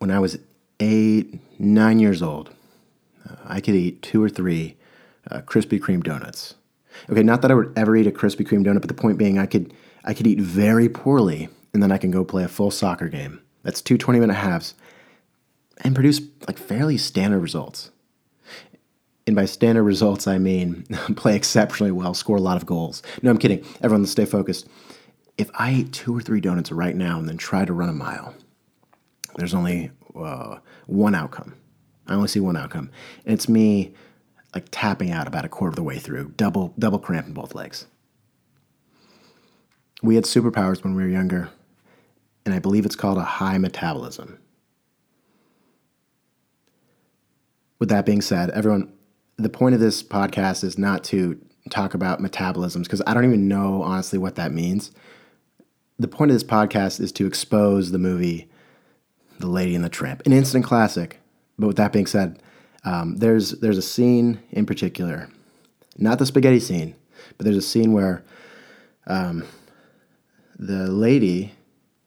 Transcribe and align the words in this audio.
when 0.00 0.10
I 0.10 0.18
was 0.18 0.38
eight, 0.80 1.38
nine 1.60 2.00
years 2.00 2.22
old, 2.22 2.50
uh, 3.28 3.36
I 3.44 3.60
could 3.60 3.74
eat 3.74 4.02
two 4.02 4.22
or 4.22 4.30
three 4.30 4.76
uh, 5.30 5.42
Krispy 5.42 5.78
Kreme 5.78 6.02
donuts. 6.02 6.54
Okay, 7.10 7.22
not 7.22 7.42
that 7.42 7.50
I 7.50 7.54
would 7.54 7.72
ever 7.76 7.94
eat 7.94 8.06
a 8.06 8.10
Krispy 8.10 8.46
Kreme 8.46 8.64
donut, 8.64 8.80
but 8.80 8.88
the 8.88 8.94
point 8.94 9.18
being, 9.18 9.38
I 9.38 9.46
could 9.46 9.72
I 10.02 10.14
could 10.14 10.26
eat 10.26 10.40
very 10.40 10.88
poorly, 10.88 11.50
and 11.72 11.82
then 11.82 11.92
I 11.92 11.98
can 11.98 12.10
go 12.10 12.24
play 12.24 12.42
a 12.42 12.48
full 12.48 12.70
soccer 12.70 13.08
game. 13.08 13.40
That's 13.62 13.82
two 13.82 13.98
20 13.98 14.18
minute 14.20 14.34
halves, 14.34 14.74
and 15.84 15.94
produce 15.94 16.22
like 16.48 16.58
fairly 16.58 16.96
standard 16.96 17.40
results. 17.40 17.90
And 19.26 19.36
by 19.36 19.44
standard 19.44 19.84
results, 19.84 20.26
I 20.26 20.38
mean 20.38 20.84
play 21.14 21.36
exceptionally 21.36 21.92
well, 21.92 22.14
score 22.14 22.38
a 22.38 22.40
lot 22.40 22.56
of 22.56 22.64
goals. 22.64 23.02
No, 23.22 23.30
I'm 23.30 23.38
kidding. 23.38 23.64
Everyone, 23.82 24.06
stay 24.06 24.24
focused. 24.24 24.66
If 25.36 25.50
I 25.54 25.70
ate 25.70 25.92
two 25.92 26.16
or 26.16 26.22
three 26.22 26.40
donuts 26.40 26.72
right 26.72 26.96
now 26.96 27.18
and 27.18 27.28
then 27.28 27.36
try 27.36 27.66
to 27.66 27.72
run 27.72 27.90
a 27.90 27.94
mile, 27.94 28.34
there's 29.36 29.54
only 29.54 29.90
uh, 30.16 30.58
one 30.86 31.14
outcome. 31.14 31.54
I 32.06 32.14
only 32.14 32.28
see 32.28 32.40
one 32.40 32.56
outcome, 32.56 32.90
and 33.24 33.34
it's 33.34 33.48
me 33.48 33.94
like 34.54 34.66
tapping 34.70 35.12
out 35.12 35.28
about 35.28 35.44
a 35.44 35.48
quarter 35.48 35.70
of 35.70 35.76
the 35.76 35.82
way 35.82 35.98
through, 35.98 36.32
double 36.36 36.74
double 36.78 36.98
cramp 36.98 37.26
in 37.26 37.32
both 37.32 37.54
legs. 37.54 37.86
We 40.02 40.14
had 40.14 40.24
superpowers 40.24 40.82
when 40.82 40.94
we 40.94 41.02
were 41.02 41.08
younger, 41.08 41.50
and 42.44 42.54
I 42.54 42.58
believe 42.58 42.84
it's 42.84 42.96
called 42.96 43.18
a 43.18 43.22
high 43.22 43.58
metabolism. 43.58 44.38
With 47.78 47.88
that 47.90 48.04
being 48.04 48.20
said, 48.20 48.50
everyone, 48.50 48.92
the 49.36 49.48
point 49.48 49.74
of 49.74 49.80
this 49.80 50.02
podcast 50.02 50.64
is 50.64 50.76
not 50.76 51.04
to 51.04 51.40
talk 51.70 51.94
about 51.94 52.20
metabolisms 52.20 52.84
because 52.84 53.02
I 53.06 53.14
don't 53.14 53.24
even 53.24 53.48
know 53.48 53.82
honestly 53.82 54.18
what 54.18 54.34
that 54.34 54.52
means. 54.52 54.90
The 55.98 56.08
point 56.08 56.30
of 56.30 56.34
this 56.34 56.44
podcast 56.44 57.00
is 57.00 57.12
to 57.12 57.26
expose 57.26 57.90
the 57.90 57.98
movie 57.98 58.49
The 59.40 59.48
Lady 59.48 59.74
and 59.74 59.84
the 59.84 59.88
Tramp, 59.88 60.22
an 60.26 60.32
instant 60.32 60.64
classic. 60.64 61.18
But 61.58 61.66
with 61.66 61.76
that 61.76 61.92
being 61.92 62.06
said, 62.06 62.42
um, 62.84 63.16
there's 63.16 63.52
there's 63.52 63.78
a 63.78 63.82
scene 63.82 64.40
in 64.50 64.66
particular, 64.66 65.28
not 65.98 66.18
the 66.18 66.26
spaghetti 66.26 66.60
scene, 66.60 66.94
but 67.36 67.44
there's 67.44 67.56
a 67.56 67.62
scene 67.62 67.92
where 67.92 68.24
um, 69.06 69.44
the 70.58 70.88
lady 70.88 71.54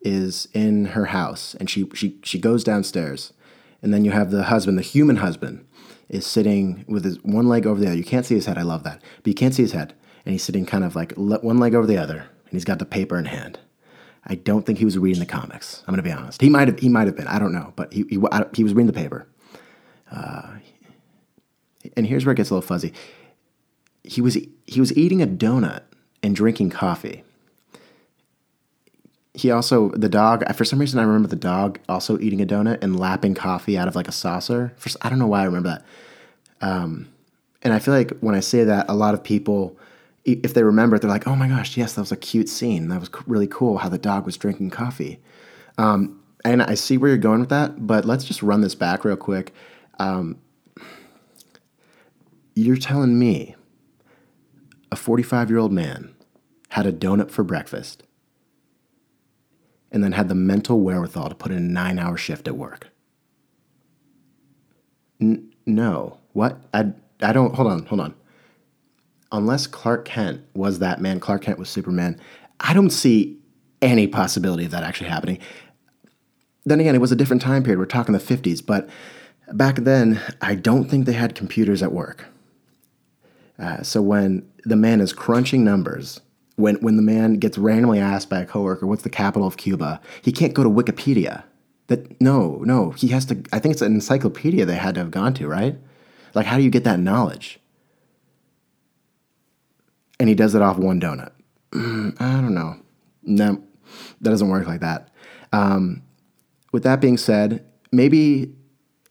is 0.00 0.48
in 0.52 0.86
her 0.86 1.06
house 1.06 1.54
and 1.54 1.68
she 1.68 1.88
she 1.94 2.18
she 2.22 2.38
goes 2.38 2.64
downstairs, 2.64 3.32
and 3.82 3.92
then 3.92 4.04
you 4.04 4.10
have 4.10 4.30
the 4.30 4.44
husband, 4.44 4.76
the 4.78 4.82
human 4.82 5.16
husband, 5.16 5.66
is 6.08 6.26
sitting 6.26 6.84
with 6.88 7.04
his 7.04 7.22
one 7.22 7.48
leg 7.48 7.66
over 7.66 7.80
the 7.80 7.86
other. 7.86 7.96
You 7.96 8.04
can't 8.04 8.26
see 8.26 8.34
his 8.34 8.46
head. 8.46 8.58
I 8.58 8.62
love 8.62 8.84
that, 8.84 9.02
but 9.22 9.26
you 9.26 9.34
can't 9.34 9.54
see 9.54 9.62
his 9.62 9.72
head, 9.72 9.94
and 10.24 10.32
he's 10.32 10.42
sitting 10.42 10.66
kind 10.66 10.84
of 10.84 10.94
like 10.96 11.12
one 11.12 11.58
leg 11.58 11.74
over 11.74 11.86
the 11.86 11.98
other, 11.98 12.18
and 12.18 12.52
he's 12.52 12.64
got 12.64 12.78
the 12.78 12.86
paper 12.86 13.18
in 13.18 13.26
hand. 13.26 13.58
I 14.28 14.34
don't 14.34 14.66
think 14.66 14.78
he 14.78 14.84
was 14.84 14.98
reading 14.98 15.20
the 15.20 15.26
comics. 15.26 15.82
I'm 15.86 15.94
going 15.94 16.02
to 16.04 16.08
be 16.08 16.12
honest. 16.12 16.40
He 16.40 16.48
might 16.48 16.68
have. 16.68 16.78
He 16.78 16.88
might 16.88 17.06
have 17.06 17.16
been. 17.16 17.26
I 17.26 17.38
don't 17.38 17.52
know, 17.52 17.72
but 17.76 17.92
he 17.92 18.04
he, 18.08 18.18
he 18.54 18.64
was 18.64 18.74
reading 18.74 18.86
the 18.86 18.92
paper. 18.92 19.26
Uh, 20.10 20.58
and 21.96 22.06
here's 22.06 22.24
where 22.24 22.32
it 22.32 22.36
gets 22.36 22.50
a 22.50 22.54
little 22.54 22.66
fuzzy. 22.66 22.92
He 24.04 24.20
was 24.20 24.36
he 24.66 24.80
was 24.80 24.96
eating 24.96 25.22
a 25.22 25.26
donut 25.26 25.82
and 26.22 26.34
drinking 26.34 26.70
coffee. 26.70 27.24
He 29.34 29.50
also 29.50 29.90
the 29.90 30.08
dog. 30.08 30.44
For 30.54 30.64
some 30.64 30.78
reason, 30.78 30.98
I 30.98 31.04
remember 31.04 31.28
the 31.28 31.36
dog 31.36 31.78
also 31.88 32.18
eating 32.18 32.40
a 32.40 32.46
donut 32.46 32.78
and 32.82 32.98
lapping 32.98 33.34
coffee 33.34 33.78
out 33.78 33.88
of 33.88 33.96
like 33.96 34.08
a 34.08 34.12
saucer. 34.12 34.74
I 35.02 35.08
don't 35.08 35.18
know 35.18 35.26
why 35.26 35.42
I 35.42 35.44
remember 35.44 35.68
that. 35.70 35.84
Um, 36.60 37.08
and 37.62 37.72
I 37.72 37.78
feel 37.78 37.94
like 37.94 38.18
when 38.20 38.34
I 38.34 38.40
say 38.40 38.64
that, 38.64 38.86
a 38.88 38.94
lot 38.94 39.14
of 39.14 39.22
people, 39.22 39.76
if 40.34 40.54
they 40.54 40.62
remember 40.62 40.96
it, 40.96 41.02
they're 41.02 41.10
like, 41.10 41.26
"Oh 41.26 41.36
my 41.36 41.48
gosh, 41.48 41.76
yes, 41.76 41.94
that 41.94 42.02
was 42.02 42.12
a 42.12 42.16
cute 42.16 42.48
scene. 42.48 42.88
That 42.88 43.00
was 43.00 43.10
really 43.26 43.46
cool. 43.46 43.78
How 43.78 43.88
the 43.88 43.98
dog 43.98 44.26
was 44.26 44.36
drinking 44.36 44.70
coffee." 44.70 45.20
Um, 45.76 46.20
and 46.44 46.62
I 46.62 46.74
see 46.74 46.96
where 46.96 47.08
you're 47.08 47.18
going 47.18 47.40
with 47.40 47.48
that, 47.50 47.86
but 47.86 48.04
let's 48.04 48.24
just 48.24 48.42
run 48.42 48.60
this 48.60 48.74
back 48.74 49.04
real 49.04 49.16
quick. 49.16 49.52
Um, 49.98 50.38
you're 52.54 52.76
telling 52.76 53.18
me 53.18 53.54
a 54.90 54.96
45 54.96 55.50
year 55.50 55.58
old 55.58 55.72
man 55.72 56.14
had 56.70 56.86
a 56.86 56.92
donut 56.92 57.30
for 57.30 57.44
breakfast 57.44 58.02
and 59.90 60.02
then 60.04 60.12
had 60.12 60.28
the 60.28 60.34
mental 60.34 60.80
wherewithal 60.80 61.28
to 61.28 61.34
put 61.34 61.50
in 61.52 61.58
a 61.58 61.60
nine 61.60 61.98
hour 61.98 62.16
shift 62.16 62.46
at 62.46 62.56
work? 62.56 62.88
N- 65.20 65.52
no. 65.66 66.18
What? 66.32 66.60
I, 66.72 66.92
I 67.20 67.32
don't. 67.32 67.54
Hold 67.54 67.68
on, 67.68 67.86
hold 67.86 68.00
on. 68.00 68.14
Unless 69.30 69.66
Clark 69.66 70.04
Kent 70.04 70.42
was 70.54 70.78
that 70.78 71.00
man, 71.00 71.20
Clark 71.20 71.42
Kent 71.42 71.58
was 71.58 71.68
Superman, 71.68 72.18
I 72.60 72.72
don't 72.72 72.90
see 72.90 73.38
any 73.82 74.06
possibility 74.06 74.64
of 74.64 74.70
that 74.70 74.82
actually 74.82 75.10
happening. 75.10 75.38
Then 76.64 76.80
again, 76.80 76.94
it 76.94 77.00
was 77.00 77.12
a 77.12 77.16
different 77.16 77.42
time 77.42 77.62
period. 77.62 77.78
We're 77.78 77.86
talking 77.86 78.12
the 78.12 78.18
50s, 78.18 78.64
but 78.64 78.88
back 79.52 79.76
then, 79.76 80.20
I 80.40 80.54
don't 80.54 80.84
think 80.84 81.06
they 81.06 81.12
had 81.12 81.34
computers 81.34 81.82
at 81.82 81.92
work. 81.92 82.26
Uh, 83.58 83.82
so 83.82 84.00
when 84.00 84.48
the 84.64 84.76
man 84.76 85.00
is 85.00 85.12
crunching 85.12 85.64
numbers, 85.64 86.20
when 86.56 86.76
when 86.76 86.96
the 86.96 87.02
man 87.02 87.34
gets 87.34 87.58
randomly 87.58 87.98
asked 87.98 88.28
by 88.28 88.40
a 88.40 88.46
coworker, 88.46 88.86
"What's 88.86 89.02
the 89.02 89.10
capital 89.10 89.46
of 89.46 89.56
Cuba?" 89.56 90.00
He 90.22 90.32
can't 90.32 90.54
go 90.54 90.62
to 90.62 90.70
Wikipedia. 90.70 91.44
That 91.88 92.20
no, 92.20 92.62
no, 92.64 92.90
he 92.90 93.08
has 93.08 93.24
to. 93.26 93.42
I 93.52 93.58
think 93.58 93.72
it's 93.72 93.82
an 93.82 93.94
encyclopedia 93.94 94.64
they 94.64 94.76
had 94.76 94.94
to 94.94 95.00
have 95.00 95.10
gone 95.10 95.34
to, 95.34 95.48
right? 95.48 95.76
Like, 96.34 96.46
how 96.46 96.56
do 96.56 96.62
you 96.62 96.70
get 96.70 96.84
that 96.84 97.00
knowledge? 97.00 97.58
And 100.20 100.28
he 100.28 100.34
does 100.34 100.54
it 100.54 100.62
off 100.62 100.78
one 100.78 101.00
donut. 101.00 101.32
I 101.72 102.40
don't 102.40 102.54
know. 102.54 102.76
No, 103.22 103.62
that 104.20 104.30
doesn't 104.30 104.48
work 104.48 104.66
like 104.66 104.80
that. 104.80 105.10
Um, 105.52 106.02
with 106.72 106.82
that 106.82 107.00
being 107.00 107.16
said, 107.16 107.64
maybe 107.92 108.54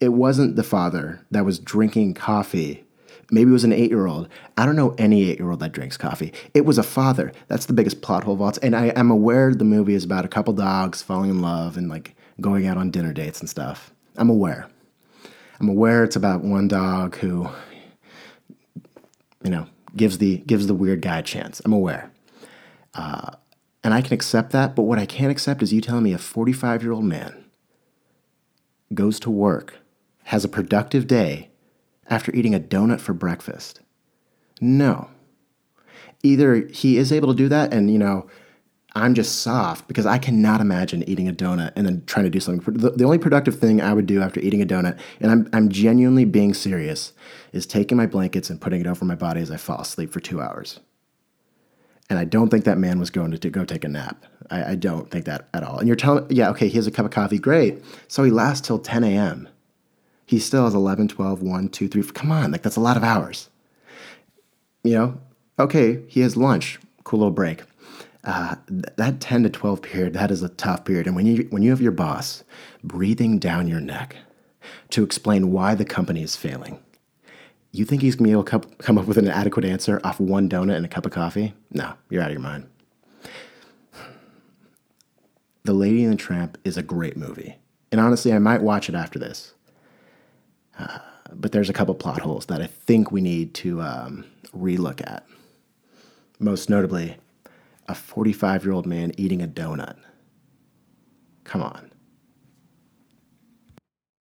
it 0.00 0.10
wasn't 0.10 0.56
the 0.56 0.62
father 0.62 1.24
that 1.30 1.44
was 1.44 1.58
drinking 1.58 2.14
coffee 2.14 2.84
Maybe 3.30 3.50
it 3.50 3.52
was 3.52 3.64
an 3.64 3.72
eight 3.72 3.90
year 3.90 4.06
old. 4.06 4.28
I 4.56 4.66
don't 4.66 4.76
know 4.76 4.94
any 4.98 5.28
eight 5.28 5.38
year 5.38 5.50
old 5.50 5.60
that 5.60 5.72
drinks 5.72 5.96
coffee. 5.96 6.32
It 6.52 6.64
was 6.64 6.78
a 6.78 6.82
father. 6.82 7.32
That's 7.48 7.66
the 7.66 7.72
biggest 7.72 8.02
plot 8.02 8.24
hole 8.24 8.40
all. 8.42 8.52
And 8.62 8.76
I 8.76 8.86
am 8.88 9.10
aware 9.10 9.54
the 9.54 9.64
movie 9.64 9.94
is 9.94 10.04
about 10.04 10.24
a 10.24 10.28
couple 10.28 10.52
dogs 10.52 11.02
falling 11.02 11.30
in 11.30 11.40
love 11.40 11.76
and 11.76 11.88
like 11.88 12.14
going 12.40 12.66
out 12.66 12.76
on 12.76 12.90
dinner 12.90 13.12
dates 13.12 13.40
and 13.40 13.48
stuff. 13.48 13.92
I'm 14.16 14.30
aware. 14.30 14.68
I'm 15.60 15.68
aware 15.68 16.04
it's 16.04 16.16
about 16.16 16.42
one 16.42 16.68
dog 16.68 17.16
who, 17.16 17.48
you 19.42 19.50
know, 19.50 19.66
gives 19.96 20.18
the 20.18 20.38
gives 20.38 20.66
the 20.66 20.74
weird 20.74 21.02
guy 21.02 21.18
a 21.18 21.22
chance. 21.22 21.60
I'm 21.64 21.72
aware. 21.72 22.10
Uh, 22.94 23.32
and 23.82 23.92
I 23.92 24.00
can 24.00 24.14
accept 24.14 24.52
that, 24.52 24.74
but 24.74 24.82
what 24.82 24.98
I 24.98 25.06
can't 25.06 25.30
accept 25.30 25.62
is 25.62 25.72
you 25.72 25.80
telling 25.80 26.04
me 26.04 26.12
a 26.12 26.18
45 26.18 26.82
year 26.82 26.92
old 26.92 27.04
man 27.04 27.44
goes 28.92 29.20
to 29.20 29.30
work, 29.30 29.78
has 30.24 30.44
a 30.44 30.48
productive 30.48 31.06
day, 31.06 31.50
after 32.08 32.34
eating 32.34 32.54
a 32.54 32.60
donut 32.60 33.00
for 33.00 33.12
breakfast. 33.12 33.80
No. 34.60 35.10
Either 36.22 36.66
he 36.68 36.96
is 36.96 37.12
able 37.12 37.28
to 37.28 37.34
do 37.34 37.48
that 37.48 37.72
and, 37.72 37.90
you 37.90 37.98
know, 37.98 38.26
I'm 38.94 39.14
just 39.14 39.40
soft 39.42 39.88
because 39.88 40.06
I 40.06 40.18
cannot 40.18 40.60
imagine 40.60 41.02
eating 41.08 41.28
a 41.28 41.32
donut 41.32 41.72
and 41.74 41.84
then 41.84 42.04
trying 42.06 42.24
to 42.24 42.30
do 42.30 42.38
something. 42.38 42.74
The, 42.74 42.90
the 42.90 43.04
only 43.04 43.18
productive 43.18 43.58
thing 43.58 43.80
I 43.80 43.92
would 43.92 44.06
do 44.06 44.22
after 44.22 44.38
eating 44.40 44.62
a 44.62 44.66
donut, 44.66 44.98
and 45.20 45.32
I'm, 45.32 45.48
I'm 45.52 45.68
genuinely 45.68 46.24
being 46.24 46.54
serious, 46.54 47.12
is 47.52 47.66
taking 47.66 47.96
my 47.96 48.06
blankets 48.06 48.50
and 48.50 48.60
putting 48.60 48.80
it 48.80 48.86
over 48.86 49.04
my 49.04 49.16
body 49.16 49.40
as 49.40 49.50
I 49.50 49.56
fall 49.56 49.80
asleep 49.80 50.12
for 50.12 50.20
two 50.20 50.40
hours. 50.40 50.80
And 52.08 52.18
I 52.18 52.24
don't 52.24 52.50
think 52.50 52.64
that 52.64 52.78
man 52.78 53.00
was 53.00 53.10
going 53.10 53.30
to, 53.32 53.38
to 53.38 53.50
go 53.50 53.64
take 53.64 53.84
a 53.84 53.88
nap. 53.88 54.24
I, 54.50 54.72
I 54.72 54.74
don't 54.74 55.10
think 55.10 55.24
that 55.24 55.48
at 55.54 55.64
all. 55.64 55.78
And 55.78 55.88
you're 55.88 55.96
telling, 55.96 56.26
yeah, 56.30 56.50
okay, 56.50 56.68
he 56.68 56.76
has 56.76 56.86
a 56.86 56.90
cup 56.90 57.06
of 57.06 57.10
coffee, 57.10 57.38
great. 57.38 57.82
So 58.08 58.22
he 58.22 58.30
lasts 58.30 58.66
till 58.66 58.78
10 58.78 59.02
a.m 59.04 59.48
he 60.26 60.38
still 60.38 60.64
has 60.64 60.74
11, 60.74 61.08
12, 61.08 61.42
1, 61.42 61.68
2, 61.68 61.88
3. 61.88 62.02
Come 62.12 62.32
on, 62.32 62.52
like 62.52 62.62
that's 62.62 62.76
a 62.76 62.80
lot 62.80 62.96
of 62.96 63.04
hours. 63.04 63.50
You 64.82 64.92
know, 64.94 65.20
okay, 65.58 66.02
he 66.08 66.20
has 66.20 66.36
lunch, 66.36 66.78
cool 67.04 67.20
little 67.20 67.32
break. 67.32 67.62
Uh, 68.24 68.56
th- 68.68 68.84
that 68.96 69.20
10 69.20 69.42
to 69.42 69.50
12 69.50 69.82
period, 69.82 70.14
that 70.14 70.30
is 70.30 70.42
a 70.42 70.48
tough 70.48 70.84
period. 70.84 71.06
And 71.06 71.14
when 71.14 71.26
you, 71.26 71.46
when 71.50 71.62
you 71.62 71.70
have 71.70 71.80
your 71.80 71.92
boss 71.92 72.42
breathing 72.82 73.38
down 73.38 73.68
your 73.68 73.80
neck 73.80 74.16
to 74.90 75.04
explain 75.04 75.52
why 75.52 75.74
the 75.74 75.84
company 75.84 76.22
is 76.22 76.34
failing, 76.34 76.78
you 77.70 77.84
think 77.84 78.02
he's 78.02 78.14
gonna 78.14 78.28
be 78.28 78.32
able 78.32 78.44
to 78.44 78.60
come 78.78 78.96
up 78.96 79.06
with 79.06 79.18
an 79.18 79.28
adequate 79.28 79.64
answer 79.64 80.00
off 80.04 80.20
one 80.20 80.48
donut 80.48 80.76
and 80.76 80.86
a 80.86 80.88
cup 80.88 81.04
of 81.04 81.12
coffee? 81.12 81.54
No, 81.70 81.94
you're 82.08 82.22
out 82.22 82.28
of 82.28 82.32
your 82.32 82.40
mind. 82.40 82.66
The 85.64 85.72
Lady 85.72 86.04
and 86.04 86.12
the 86.12 86.16
Tramp 86.16 86.56
is 86.64 86.76
a 86.76 86.82
great 86.82 87.16
movie. 87.16 87.56
And 87.90 88.00
honestly, 88.00 88.32
I 88.32 88.38
might 88.38 88.62
watch 88.62 88.88
it 88.88 88.94
after 88.94 89.18
this. 89.18 89.54
Uh, 90.78 90.98
but 91.32 91.52
there's 91.52 91.70
a 91.70 91.72
couple 91.72 91.94
plot 91.94 92.20
holes 92.20 92.46
that 92.46 92.60
I 92.60 92.66
think 92.66 93.10
we 93.10 93.20
need 93.20 93.54
to 93.54 93.80
um, 93.82 94.24
relook 94.54 95.00
at. 95.00 95.26
Most 96.38 96.68
notably, 96.68 97.16
a 97.86 97.94
45 97.94 98.64
year 98.64 98.72
old 98.72 98.86
man 98.86 99.12
eating 99.18 99.42
a 99.42 99.48
donut. 99.48 99.96
Come 101.44 101.62
on. 101.62 101.90